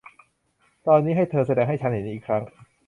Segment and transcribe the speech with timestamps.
[0.87, 2.43] ตอนนี้ให้เธอแสดงให้ฉันเห็นอีกครั้ง